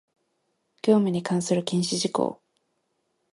[0.81, 2.41] 業務に関する禁止事項